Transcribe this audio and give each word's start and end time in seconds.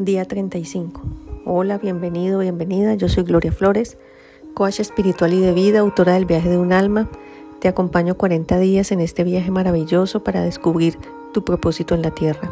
Día 0.00 0.24
35. 0.24 1.02
Hola, 1.44 1.76
bienvenido, 1.76 2.38
bienvenida. 2.38 2.94
Yo 2.94 3.10
soy 3.10 3.22
Gloria 3.22 3.52
Flores, 3.52 3.98
coach 4.54 4.80
espiritual 4.80 5.34
y 5.34 5.40
de 5.40 5.52
vida, 5.52 5.80
autora 5.80 6.14
del 6.14 6.24
viaje 6.24 6.48
de 6.48 6.56
un 6.56 6.72
alma. 6.72 7.10
Te 7.58 7.68
acompaño 7.68 8.16
40 8.16 8.58
días 8.60 8.92
en 8.92 9.00
este 9.00 9.24
viaje 9.24 9.50
maravilloso 9.50 10.24
para 10.24 10.40
descubrir 10.40 10.96
tu 11.34 11.44
propósito 11.44 11.94
en 11.94 12.00
la 12.00 12.12
tierra. 12.12 12.50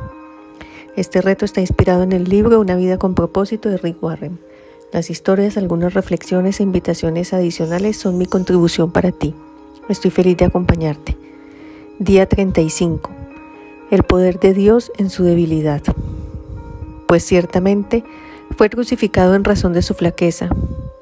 Este 0.94 1.22
reto 1.22 1.46
está 1.46 1.62
inspirado 1.62 2.02
en 2.02 2.12
el 2.12 2.24
libro 2.24 2.60
Una 2.60 2.76
vida 2.76 2.98
con 2.98 3.14
propósito 3.14 3.70
de 3.70 3.78
Rick 3.78 4.02
Warren. 4.02 4.38
Las 4.92 5.08
historias, 5.08 5.56
algunas 5.56 5.94
reflexiones 5.94 6.60
e 6.60 6.64
invitaciones 6.64 7.32
adicionales 7.32 7.96
son 7.96 8.18
mi 8.18 8.26
contribución 8.26 8.92
para 8.92 9.10
ti. 9.10 9.34
Estoy 9.88 10.10
feliz 10.10 10.36
de 10.36 10.44
acompañarte. 10.44 11.16
Día 11.98 12.26
35. 12.28 13.10
El 13.90 14.02
poder 14.02 14.38
de 14.38 14.52
Dios 14.52 14.92
en 14.98 15.08
su 15.08 15.24
debilidad 15.24 15.82
pues 17.08 17.24
ciertamente 17.24 18.04
fue 18.56 18.70
crucificado 18.70 19.34
en 19.34 19.42
razón 19.42 19.72
de 19.72 19.82
su 19.82 19.94
flaqueza, 19.94 20.50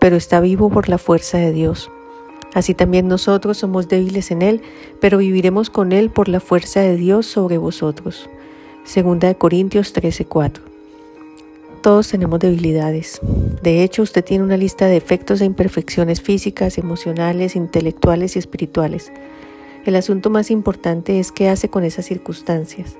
pero 0.00 0.16
está 0.16 0.40
vivo 0.40 0.70
por 0.70 0.88
la 0.88 0.98
fuerza 0.98 1.36
de 1.36 1.52
Dios. 1.52 1.90
Así 2.54 2.74
también 2.74 3.08
nosotros 3.08 3.58
somos 3.58 3.88
débiles 3.88 4.30
en 4.30 4.40
Él, 4.40 4.62
pero 5.00 5.18
viviremos 5.18 5.68
con 5.68 5.92
Él 5.92 6.08
por 6.08 6.28
la 6.28 6.40
fuerza 6.40 6.80
de 6.80 6.96
Dios 6.96 7.26
sobre 7.26 7.58
vosotros. 7.58 8.30
Segunda 8.84 9.28
de 9.28 9.34
Corintios 9.34 9.92
13:4. 9.92 10.62
Todos 11.82 12.08
tenemos 12.08 12.38
debilidades. 12.38 13.20
De 13.62 13.82
hecho, 13.82 14.02
usted 14.02 14.24
tiene 14.24 14.44
una 14.44 14.56
lista 14.56 14.86
de 14.86 14.94
defectos 14.94 15.40
e 15.40 15.44
imperfecciones 15.44 16.20
físicas, 16.20 16.78
emocionales, 16.78 17.56
intelectuales 17.56 18.36
y 18.36 18.38
espirituales. 18.38 19.12
El 19.84 19.96
asunto 19.96 20.30
más 20.30 20.50
importante 20.50 21.20
es 21.20 21.32
qué 21.32 21.48
hace 21.48 21.68
con 21.68 21.84
esas 21.84 22.06
circunstancias. 22.06 22.96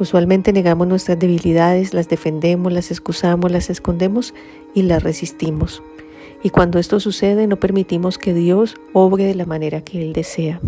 Usualmente 0.00 0.54
negamos 0.54 0.88
nuestras 0.88 1.18
debilidades, 1.18 1.92
las 1.92 2.08
defendemos, 2.08 2.72
las 2.72 2.90
excusamos, 2.90 3.52
las 3.52 3.68
escondemos 3.68 4.32
y 4.72 4.82
las 4.82 5.02
resistimos. 5.02 5.82
Y 6.42 6.48
cuando 6.48 6.78
esto 6.78 7.00
sucede 7.00 7.46
no 7.46 7.56
permitimos 7.56 8.16
que 8.16 8.32
Dios 8.32 8.76
obre 8.94 9.24
de 9.24 9.34
la 9.34 9.44
manera 9.44 9.82
que 9.82 10.00
Él 10.00 10.14
desea. 10.14 10.58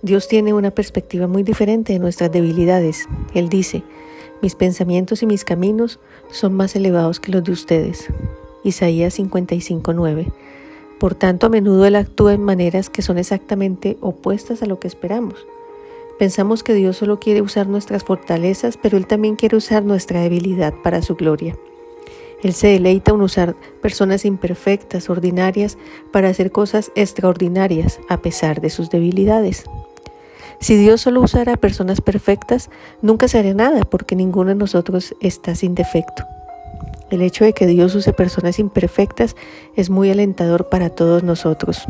Dios 0.00 0.26
tiene 0.26 0.54
una 0.54 0.70
perspectiva 0.70 1.26
muy 1.26 1.42
diferente 1.42 1.92
de 1.92 1.98
nuestras 1.98 2.32
debilidades. 2.32 3.10
Él 3.34 3.50
dice, 3.50 3.82
mis 4.40 4.54
pensamientos 4.54 5.22
y 5.22 5.26
mis 5.26 5.44
caminos 5.44 5.98
son 6.30 6.54
más 6.54 6.76
elevados 6.76 7.20
que 7.20 7.30
los 7.30 7.44
de 7.44 7.52
ustedes. 7.52 8.06
Isaías 8.64 9.18
55:9. 9.18 10.32
Por 10.98 11.14
tanto, 11.14 11.48
a 11.48 11.50
menudo 11.50 11.84
Él 11.84 11.96
actúa 11.96 12.32
en 12.32 12.42
maneras 12.42 12.88
que 12.88 13.02
son 13.02 13.18
exactamente 13.18 13.98
opuestas 14.00 14.62
a 14.62 14.66
lo 14.66 14.80
que 14.80 14.88
esperamos. 14.88 15.46
Pensamos 16.18 16.62
que 16.62 16.72
Dios 16.72 16.96
solo 16.96 17.20
quiere 17.20 17.42
usar 17.42 17.66
nuestras 17.66 18.04
fortalezas, 18.04 18.78
pero 18.78 18.96
Él 18.96 19.06
también 19.06 19.36
quiere 19.36 19.56
usar 19.56 19.84
nuestra 19.84 20.22
debilidad 20.22 20.72
para 20.82 21.02
su 21.02 21.14
gloria. 21.14 21.56
Él 22.42 22.52
se 22.54 22.68
deleita 22.68 23.12
en 23.12 23.20
usar 23.20 23.54
personas 23.82 24.24
imperfectas, 24.24 25.10
ordinarias, 25.10 25.76
para 26.12 26.28
hacer 26.28 26.52
cosas 26.52 26.90
extraordinarias 26.94 28.00
a 28.08 28.18
pesar 28.18 28.60
de 28.60 28.70
sus 28.70 28.88
debilidades. 28.88 29.64
Si 30.58 30.76
Dios 30.76 31.02
solo 31.02 31.20
usara 31.20 31.56
personas 31.56 32.00
perfectas, 32.00 32.70
nunca 33.02 33.28
se 33.28 33.38
haría 33.38 33.54
nada 33.54 33.82
porque 33.82 34.16
ninguno 34.16 34.50
de 34.50 34.54
nosotros 34.54 35.14
está 35.20 35.54
sin 35.54 35.74
defecto. 35.74 36.24
El 37.10 37.22
hecho 37.22 37.44
de 37.44 37.52
que 37.52 37.66
Dios 37.66 37.94
use 37.94 38.12
personas 38.12 38.58
imperfectas 38.58 39.36
es 39.76 39.90
muy 39.90 40.10
alentador 40.10 40.68
para 40.68 40.88
todos 40.90 41.22
nosotros. 41.22 41.86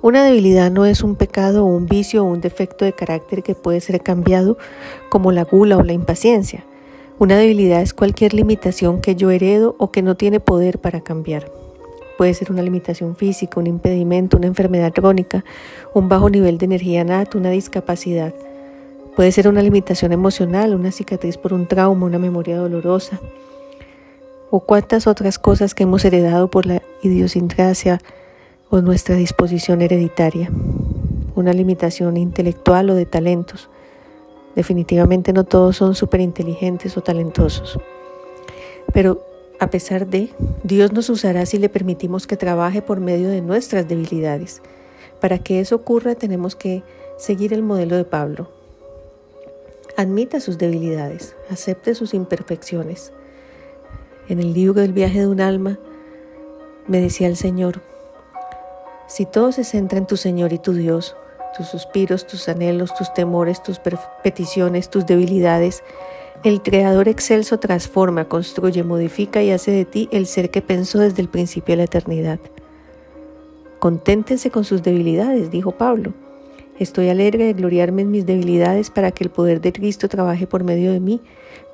Una 0.00 0.22
debilidad 0.22 0.70
no 0.70 0.86
es 0.86 1.02
un 1.02 1.16
pecado 1.16 1.64
o 1.64 1.66
un 1.66 1.86
vicio 1.86 2.22
o 2.22 2.26
un 2.26 2.40
defecto 2.40 2.84
de 2.84 2.92
carácter 2.92 3.42
que 3.42 3.56
puede 3.56 3.80
ser 3.80 4.00
cambiado 4.00 4.56
como 5.08 5.32
la 5.32 5.42
gula 5.42 5.76
o 5.76 5.82
la 5.82 5.92
impaciencia. 5.92 6.64
Una 7.18 7.36
debilidad 7.36 7.82
es 7.82 7.94
cualquier 7.94 8.32
limitación 8.32 9.00
que 9.00 9.16
yo 9.16 9.32
heredo 9.32 9.74
o 9.78 9.90
que 9.90 10.02
no 10.02 10.16
tiene 10.16 10.38
poder 10.38 10.78
para 10.78 11.00
cambiar. 11.00 11.50
Puede 12.16 12.32
ser 12.34 12.52
una 12.52 12.62
limitación 12.62 13.16
física, 13.16 13.58
un 13.58 13.66
impedimento, 13.66 14.36
una 14.36 14.46
enfermedad 14.46 14.92
crónica, 14.92 15.44
un 15.94 16.08
bajo 16.08 16.30
nivel 16.30 16.58
de 16.58 16.66
energía 16.66 17.02
nata, 17.02 17.36
una 17.36 17.50
discapacidad. 17.50 18.32
Puede 19.16 19.32
ser 19.32 19.48
una 19.48 19.62
limitación 19.62 20.12
emocional, 20.12 20.76
una 20.76 20.92
cicatriz 20.92 21.36
por 21.36 21.52
un 21.52 21.66
trauma, 21.66 22.06
una 22.06 22.20
memoria 22.20 22.56
dolorosa, 22.56 23.20
o 24.52 24.60
cuantas 24.60 25.08
otras 25.08 25.40
cosas 25.40 25.74
que 25.74 25.82
hemos 25.82 26.04
heredado 26.04 26.48
por 26.48 26.66
la 26.66 26.82
idiosincrasia 27.02 28.00
o 28.70 28.80
nuestra 28.80 29.16
disposición 29.16 29.82
hereditaria, 29.82 30.50
una 31.34 31.52
limitación 31.52 32.16
intelectual 32.16 32.90
o 32.90 32.94
de 32.94 33.06
talentos. 33.06 33.70
Definitivamente 34.54 35.32
no 35.32 35.44
todos 35.44 35.76
son 35.76 35.94
superinteligentes 35.94 36.96
o 36.96 37.00
talentosos. 37.00 37.78
Pero 38.92 39.22
a 39.60 39.70
pesar 39.70 40.06
de, 40.06 40.30
Dios 40.62 40.92
nos 40.92 41.10
usará 41.10 41.46
si 41.46 41.58
le 41.58 41.68
permitimos 41.68 42.26
que 42.26 42.36
trabaje 42.36 42.82
por 42.82 43.00
medio 43.00 43.28
de 43.28 43.40
nuestras 43.40 43.88
debilidades. 43.88 44.62
Para 45.20 45.38
que 45.38 45.60
eso 45.60 45.76
ocurra 45.76 46.14
tenemos 46.14 46.54
que 46.54 46.82
seguir 47.16 47.52
el 47.52 47.62
modelo 47.62 47.96
de 47.96 48.04
Pablo. 48.04 48.50
Admita 49.96 50.38
sus 50.40 50.58
debilidades, 50.58 51.34
acepte 51.50 51.94
sus 51.96 52.14
imperfecciones. 52.14 53.12
En 54.28 54.38
el 54.38 54.52
libro 54.52 54.80
del 54.80 54.92
viaje 54.92 55.20
de 55.20 55.26
un 55.26 55.40
alma 55.40 55.78
me 56.86 57.00
decía 57.00 57.26
el 57.26 57.36
Señor, 57.36 57.82
si 59.08 59.24
todo 59.24 59.50
se 59.52 59.64
centra 59.64 59.98
en 59.98 60.06
tu 60.06 60.16
Señor 60.16 60.52
y 60.52 60.58
tu 60.58 60.74
Dios, 60.74 61.16
tus 61.56 61.66
suspiros, 61.66 62.26
tus 62.26 62.48
anhelos, 62.48 62.94
tus 62.94 63.12
temores, 63.14 63.62
tus 63.62 63.80
peticiones, 64.22 64.90
tus 64.90 65.06
debilidades, 65.06 65.82
el 66.44 66.62
Creador 66.62 67.08
excelso 67.08 67.58
transforma, 67.58 68.28
construye, 68.28 68.84
modifica 68.84 69.42
y 69.42 69.50
hace 69.50 69.72
de 69.72 69.84
ti 69.84 70.08
el 70.12 70.26
ser 70.26 70.50
que 70.50 70.62
pensó 70.62 71.00
desde 71.00 71.22
el 71.22 71.28
principio 71.28 71.72
de 71.72 71.78
la 71.78 71.84
eternidad. 71.84 72.38
Conténtense 73.80 74.50
con 74.50 74.64
sus 74.64 74.82
debilidades, 74.82 75.50
dijo 75.50 75.72
Pablo. 75.72 76.12
Estoy 76.78 77.08
alegre 77.08 77.46
de 77.46 77.54
gloriarme 77.54 78.02
en 78.02 78.10
mis 78.12 78.26
debilidades 78.26 78.90
para 78.90 79.10
que 79.10 79.24
el 79.24 79.30
poder 79.30 79.60
de 79.60 79.72
Cristo 79.72 80.08
trabaje 80.08 80.46
por 80.46 80.62
medio 80.62 80.92
de 80.92 81.00
mí. 81.00 81.20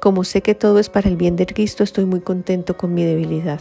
Como 0.00 0.24
sé 0.24 0.40
que 0.40 0.54
todo 0.54 0.78
es 0.78 0.88
para 0.88 1.10
el 1.10 1.16
bien 1.16 1.36
de 1.36 1.46
Cristo, 1.46 1.82
estoy 1.82 2.06
muy 2.06 2.20
contento 2.20 2.76
con 2.76 2.94
mi 2.94 3.04
debilidad. 3.04 3.60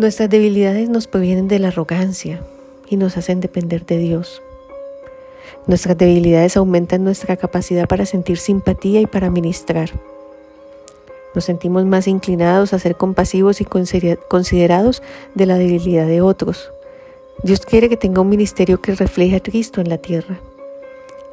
Nuestras 0.00 0.30
debilidades 0.30 0.88
nos 0.88 1.06
provienen 1.06 1.46
de 1.46 1.58
la 1.58 1.68
arrogancia 1.68 2.40
y 2.88 2.96
nos 2.96 3.18
hacen 3.18 3.40
depender 3.40 3.84
de 3.84 3.98
Dios. 3.98 4.40
Nuestras 5.66 5.98
debilidades 5.98 6.56
aumentan 6.56 7.04
nuestra 7.04 7.36
capacidad 7.36 7.86
para 7.86 8.06
sentir 8.06 8.38
simpatía 8.38 9.02
y 9.02 9.06
para 9.06 9.28
ministrar. 9.28 9.90
Nos 11.34 11.44
sentimos 11.44 11.84
más 11.84 12.06
inclinados 12.06 12.72
a 12.72 12.78
ser 12.78 12.96
compasivos 12.96 13.60
y 13.60 13.66
considerados 13.66 15.02
de 15.34 15.44
la 15.44 15.58
debilidad 15.58 16.06
de 16.06 16.22
otros. 16.22 16.72
Dios 17.42 17.66
quiere 17.66 17.90
que 17.90 17.98
tenga 17.98 18.22
un 18.22 18.30
ministerio 18.30 18.80
que 18.80 18.94
refleje 18.94 19.36
a 19.36 19.40
Cristo 19.40 19.82
en 19.82 19.90
la 19.90 19.98
tierra. 19.98 20.40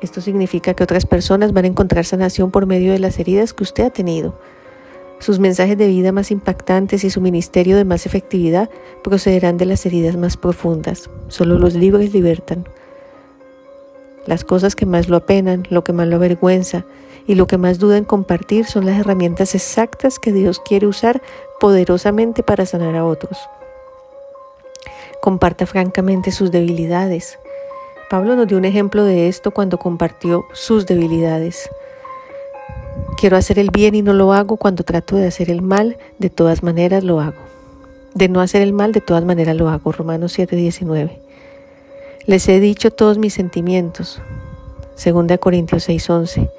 Esto 0.02 0.20
significa 0.20 0.74
que 0.74 0.84
otras 0.84 1.06
personas 1.06 1.54
van 1.54 1.64
a 1.64 1.70
encontrar 1.70 2.04
sanación 2.04 2.52
por 2.52 2.66
medio 2.66 2.92
de 2.92 3.00
las 3.00 3.18
heridas 3.18 3.54
que 3.54 3.64
usted 3.64 3.86
ha 3.86 3.92
tenido 3.92 4.34
sus 5.20 5.40
mensajes 5.40 5.78
de 5.78 5.88
vida 5.88 6.12
más 6.12 6.32
impactantes 6.32 7.04
y 7.04 7.10
su 7.10 7.22
ministerio 7.22 7.76
de 7.78 7.86
más 7.86 8.06
efectividad 8.06 8.70
procederán 9.04 9.58
de 9.58 9.66
las 9.66 9.86
heridas 9.86 10.16
más 10.16 10.38
profundas. 10.38 11.10
Solo 11.28 11.58
los 11.58 11.74
libres 11.74 12.14
libertan. 12.14 12.68
Las 14.26 14.44
cosas 14.44 14.76
que 14.76 14.86
más 14.86 15.10
lo 15.10 15.18
apenan, 15.18 15.66
lo 15.70 15.84
que 15.84 15.94
más 15.94 16.08
lo 16.08 16.18
avergüenza 16.18 16.86
y 17.28 17.36
lo 17.36 17.48
que 17.48 17.58
más 17.58 17.80
duda 17.80 17.98
en 17.98 18.06
compartir 18.06 18.66
son 18.66 18.86
las 18.86 19.00
herramientas 19.00 19.56
exactas 19.56 20.20
que 20.20 20.32
Dios 20.32 20.60
quiere 20.60 20.88
usar 20.88 21.22
poderosamente 21.60 22.44
para 22.44 22.66
sanar 22.66 22.96
a 22.96 23.06
otros. 23.06 23.38
Comparta 25.22 25.66
francamente 25.66 26.32
sus 26.32 26.52
debilidades. 26.52 27.40
Pablo 28.10 28.36
nos 28.36 28.48
dio 28.48 28.58
un 28.58 28.66
ejemplo 28.66 29.04
de 29.04 29.28
esto 29.28 29.52
cuando 29.52 29.78
compartió 29.78 30.46
sus 30.54 30.86
debilidades. 30.86 31.70
Quiero 33.18 33.38
hacer 33.38 33.57
el 33.57 33.72
bien 33.72 33.95
y 33.95 34.01
no 34.01 34.13
lo 34.13 34.31
hago. 34.31 34.57
Cuando 34.57 34.83
trato 34.83 35.16
de 35.16 35.27
hacer 35.27 35.50
el 35.50 35.62
mal, 35.62 35.98
de 36.19 36.30
todas 36.30 36.62
maneras 36.62 37.04
lo 37.04 37.19
hago. 37.19 37.42
De 38.13 38.30
no 38.30 38.42
hacer 38.42 38.62
el 38.62 38.74
mal, 38.74 38.92
de 38.92 39.01
todas 39.01 39.25
maneras 39.25 39.56
lo 39.56 39.69
hago. 39.69 39.92
Romanos 39.92 40.38
7:19. 40.38 41.19
Les 42.27 42.48
he 42.48 42.60
dicho 42.60 42.92
todos 42.92 43.18
mis 43.18 43.33
sentimientos. 43.33 44.22
2 45.04 45.38
Corintios 45.39 45.88
6:11. 45.88 46.50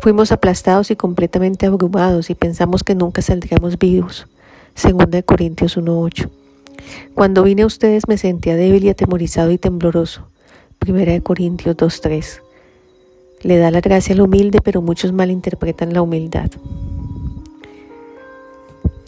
Fuimos 0.00 0.32
aplastados 0.32 0.90
y 0.90 0.96
completamente 0.96 1.66
abrumados 1.66 2.28
y 2.28 2.34
pensamos 2.34 2.82
que 2.82 2.94
nunca 2.94 3.22
saldríamos 3.22 3.78
vivos. 3.78 4.26
2 4.74 5.22
Corintios 5.24 5.76
1:8. 5.76 6.28
Cuando 7.14 7.42
vine 7.42 7.62
a 7.62 7.66
ustedes 7.66 8.08
me 8.08 8.18
sentía 8.18 8.56
débil 8.56 8.84
y 8.84 8.90
atemorizado 8.90 9.50
y 9.50 9.58
tembloroso. 9.58 10.26
1 10.86 11.22
Corintios 11.22 11.76
2:3. 11.76 12.41
Le 13.42 13.56
da 13.58 13.70
la 13.70 13.80
gracia 13.80 14.14
al 14.14 14.20
humilde, 14.20 14.60
pero 14.62 14.82
muchos 14.82 15.12
malinterpretan 15.12 15.92
la 15.92 16.02
humildad. 16.02 16.50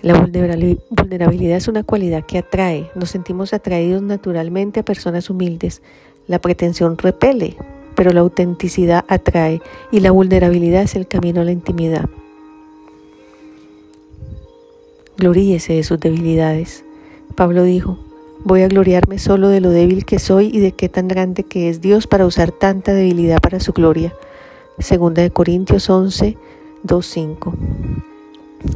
La 0.02 0.20
vulnerabilidad 0.20 1.56
es 1.56 1.68
una 1.68 1.82
cualidad 1.82 2.26
que 2.26 2.38
atrae. 2.38 2.90
Nos 2.94 3.10
sentimos 3.10 3.54
atraídos 3.54 4.02
naturalmente 4.02 4.80
a 4.80 4.84
personas 4.84 5.30
humildes. 5.30 5.80
La 6.26 6.40
pretensión 6.40 6.98
repele. 6.98 7.56
pero 7.94 8.10
la 8.10 8.20
autenticidad 8.20 9.04
atrae 9.08 9.62
y 9.92 10.00
la 10.00 10.10
vulnerabilidad 10.10 10.82
es 10.82 10.96
el 10.96 11.06
camino 11.06 11.40
a 11.40 11.44
la 11.44 11.52
intimidad. 11.52 12.08
Gloríese 15.16 15.74
de 15.74 15.84
sus 15.84 16.00
debilidades. 16.00 16.84
Pablo 17.36 17.62
dijo, 17.62 17.98
voy 18.42 18.62
a 18.62 18.68
gloriarme 18.68 19.18
solo 19.18 19.48
de 19.48 19.60
lo 19.60 19.70
débil 19.70 20.04
que 20.04 20.18
soy 20.18 20.50
y 20.52 20.60
de 20.60 20.72
qué 20.72 20.88
tan 20.88 21.08
grande 21.08 21.44
que 21.44 21.68
es 21.68 21.80
Dios 21.80 22.06
para 22.06 22.26
usar 22.26 22.50
tanta 22.50 22.92
debilidad 22.92 23.40
para 23.40 23.60
su 23.60 23.72
gloria. 23.72 24.14
Segunda 24.78 25.22
de 25.22 25.30
Corintios 25.30 25.88
11, 25.88 26.36
2, 26.82 27.06
5. 27.06 27.54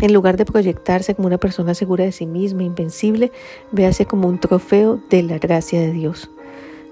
En 0.00 0.12
lugar 0.12 0.36
de 0.36 0.44
proyectarse 0.44 1.14
como 1.14 1.26
una 1.26 1.38
persona 1.38 1.74
segura 1.74 2.04
de 2.04 2.12
sí 2.12 2.26
misma, 2.26 2.62
invencible, 2.62 3.32
véase 3.72 4.06
como 4.06 4.28
un 4.28 4.38
trofeo 4.38 5.00
de 5.10 5.22
la 5.22 5.38
gracia 5.38 5.80
de 5.80 5.92
Dios. 5.92 6.30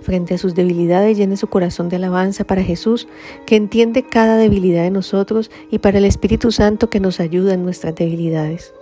Frente 0.02 0.34
a 0.34 0.38
sus 0.38 0.54
debilidades, 0.54 1.16
llene 1.16 1.36
su 1.36 1.46
corazón 1.46 1.88
de 1.88 1.96
alabanza 1.96 2.44
para 2.44 2.62
Jesús, 2.62 3.08
que 3.44 3.56
entiende 3.56 4.02
cada 4.02 4.36
debilidad 4.36 4.82
de 4.82 4.90
nosotros, 4.90 5.50
y 5.70 5.78
para 5.78 5.98
el 5.98 6.04
Espíritu 6.04 6.52
Santo 6.52 6.90
que 6.90 7.00
nos 7.00 7.20
ayuda 7.20 7.54
en 7.54 7.64
nuestras 7.64 7.94
debilidades. 7.94 8.72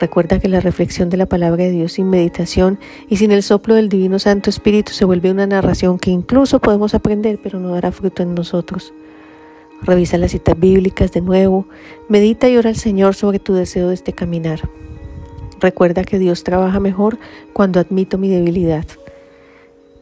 Recuerda 0.00 0.40
que 0.40 0.48
la 0.48 0.60
reflexión 0.60 1.10
de 1.10 1.18
la 1.18 1.26
palabra 1.26 1.64
de 1.64 1.72
Dios 1.72 1.92
sin 1.92 2.08
meditación 2.08 2.78
y 3.10 3.18
sin 3.18 3.32
el 3.32 3.42
soplo 3.42 3.74
del 3.74 3.90
Divino 3.90 4.18
Santo 4.18 4.48
Espíritu 4.48 4.92
se 4.92 5.04
vuelve 5.04 5.30
una 5.30 5.46
narración 5.46 5.98
que 5.98 6.10
incluso 6.10 6.58
podemos 6.58 6.94
aprender, 6.94 7.38
pero 7.42 7.60
no 7.60 7.68
dará 7.68 7.92
fruto 7.92 8.22
en 8.22 8.34
nosotros. 8.34 8.94
Revisa 9.82 10.16
las 10.16 10.30
citas 10.30 10.58
bíblicas 10.58 11.12
de 11.12 11.20
nuevo, 11.20 11.66
medita 12.08 12.48
y 12.48 12.56
ora 12.56 12.70
al 12.70 12.76
Señor 12.76 13.14
sobre 13.14 13.40
tu 13.40 13.52
deseo 13.52 13.88
de 13.88 13.94
este 13.94 14.14
caminar. 14.14 14.70
Recuerda 15.60 16.02
que 16.04 16.18
Dios 16.18 16.44
trabaja 16.44 16.80
mejor 16.80 17.18
cuando 17.52 17.78
admito 17.78 18.16
mi 18.16 18.30
debilidad. 18.30 18.86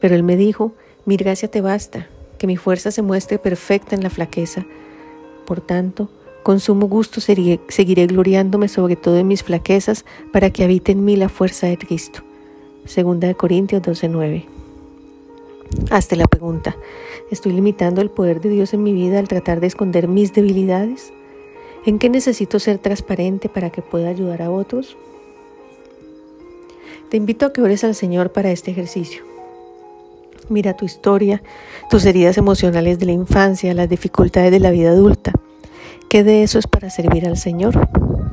Pero 0.01 0.15
Él 0.15 0.23
me 0.23 0.37
dijo, 0.37 0.75
mi 1.07 1.17
gracia 1.17 1.51
te 1.51 1.61
basta, 1.61 2.07
que 2.39 2.47
mi 2.47 2.57
fuerza 2.57 2.93
se 2.93 3.03
muestre 3.03 3.41
perfecta 3.41 3.97
en 3.97 4.05
la 4.05 4.11
flaqueza. 4.11 4.65
Por 5.45 5.61
tanto, 5.61 6.09
con 6.43 6.61
sumo 6.61 6.89
gusto 6.89 7.21
seguiré 7.21 8.07
gloriándome 8.07 8.69
sobre 8.69 8.97
todo 8.97 9.19
en 9.19 9.29
mis 9.29 9.43
flaquezas 9.43 10.05
para 10.33 10.51
que 10.51 10.65
habite 10.65 10.93
en 10.93 11.05
mí 11.05 11.17
la 11.17 11.29
fuerza 11.29 11.67
de 11.67 11.77
Cristo. 11.77 12.21
Segunda 12.85 13.29
de 13.29 13.35
Corintios 13.35 13.83
12:9. 13.83 14.47
Hazte 15.91 16.17
la 16.17 16.27
pregunta, 16.27 16.77
¿estoy 17.31 17.53
limitando 17.53 18.01
el 18.01 18.11
poder 18.11 18.41
de 18.41 18.49
Dios 18.49 18.73
en 18.73 18.83
mi 18.83 18.93
vida 18.93 19.19
al 19.19 19.29
tratar 19.29 19.61
de 19.61 19.67
esconder 19.67 20.09
mis 20.09 20.33
debilidades? 20.33 21.13
¿En 21.85 21.99
qué 21.99 22.09
necesito 22.09 22.59
ser 22.59 22.79
transparente 22.79 23.49
para 23.49 23.71
que 23.71 23.83
pueda 23.83 24.09
ayudar 24.09 24.43
a 24.43 24.51
otros? 24.51 24.97
Te 27.11 27.17
invito 27.17 27.47
a 27.47 27.53
que 27.53 27.63
ores 27.63 27.85
al 27.85 27.95
Señor 27.95 28.33
para 28.33 28.51
este 28.51 28.71
ejercicio. 28.71 29.23
Mira 30.49 30.77
tu 30.77 30.87
historia, 30.87 31.43
tus 31.91 32.07
heridas 32.07 32.39
emocionales 32.39 32.99
de 32.99 33.07
la 33.07 33.13
infancia, 33.13 33.75
las 33.75 33.89
dificultades 33.89 34.51
de 34.51 34.61
la 34.61 34.71
vida 34.71 34.91
adulta. 34.91 35.33
¿Qué 36.09 36.25
de 36.25 36.43
eso 36.43 36.59
es 36.59 36.67
para 36.67 36.89
servir 36.89 37.27
al 37.27 37.37
Señor? 37.37 37.87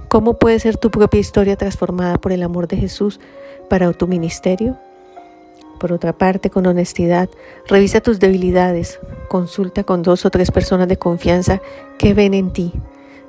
¿Cómo 0.08 0.36
puede 0.36 0.62
ser 0.62 0.78
tu 0.78 0.92
propia 0.92 1.20
historia 1.20 1.58
transformada 1.58 2.18
por 2.18 2.32
el 2.32 2.42
amor 2.42 2.70
de 2.70 2.78
Jesús 2.78 3.20
para 3.70 3.92
tu 3.92 4.08
ministerio? 4.08 4.78
Por 5.78 5.92
otra 5.92 6.14
parte, 6.14 6.50
con 6.50 6.66
honestidad, 6.68 7.28
revisa 7.68 8.00
tus 8.00 8.22
debilidades, 8.22 8.98
consulta 9.28 9.84
con 9.84 10.04
dos 10.04 10.24
o 10.26 10.30
tres 10.30 10.52
personas 10.52 10.88
de 10.88 10.96
confianza 10.96 11.62
que 11.98 12.14
ven 12.14 12.34
en 12.34 12.54
ti, 12.54 12.72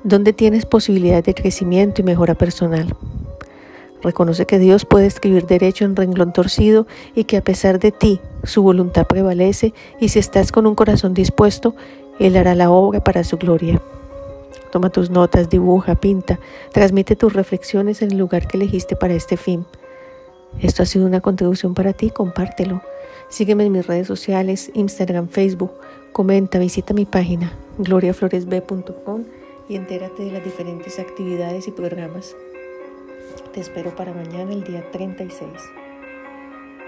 donde 0.04 0.32
tienes 0.32 0.64
posibilidades 0.64 1.25
de 1.25 1.34
crecimiento 1.34 2.00
y 2.00 2.04
mejora 2.04 2.37
personal. 2.37 2.94
Reconoce 4.00 4.46
que 4.46 4.60
Dios 4.60 4.84
puede 4.84 5.06
escribir 5.06 5.46
derecho 5.46 5.84
en 5.84 5.96
renglón 5.96 6.32
torcido 6.32 6.87
y 7.16 7.25
que 7.25 7.37
a 7.37 7.43
pesar 7.43 7.81
de 7.81 7.90
ti, 7.90 8.20
su 8.44 8.62
voluntad 8.62 9.08
prevalece 9.08 9.75
y 9.98 10.10
si 10.10 10.20
estás 10.20 10.52
con 10.52 10.69
un 10.69 10.76
corazón 10.76 11.14
dispuesto, 11.14 11.75
Él 12.20 12.37
hará 12.37 12.54
la 12.54 12.70
obra 12.70 13.02
para 13.02 13.25
su 13.25 13.38
gloria. 13.38 13.82
Toma 14.70 14.90
tus 14.90 15.10
notas, 15.10 15.48
dibuja, 15.48 15.94
pinta, 15.94 16.38
transmite 16.72 17.16
tus 17.16 17.32
reflexiones 17.32 18.02
en 18.02 18.12
el 18.12 18.19
lugar 18.19 18.46
que 18.46 18.56
elegiste 18.56 18.96
para 18.96 19.14
este 19.14 19.37
fin. 19.37 19.64
Esto 20.60 20.82
ha 20.82 20.87
sido 20.87 21.06
una 21.06 21.20
contribución 21.20 21.75
para 21.75 21.93
ti, 21.93 22.10
compártelo. 22.10 22.82
Sígueme 23.28 23.64
en 23.64 23.72
mis 23.72 23.87
redes 23.87 24.06
sociales, 24.06 24.70
Instagram, 24.75 25.28
Facebook. 25.28 25.72
Comenta, 26.12 26.58
visita 26.58 26.94
mi 26.94 27.04
página 27.04 27.52
gloriafloresb.com 27.78 29.25
y 29.69 29.76
entérate 29.76 30.25
de 30.25 30.32
las 30.32 30.44
diferentes 30.44 30.98
actividades 30.98 31.69
y 31.69 31.72
programas. 31.72 32.34
Te 33.52 33.60
espero 33.60 33.94
para 33.94 34.12
mañana, 34.12 34.52
el 34.52 34.64
día 34.64 34.90
36. 34.90 35.50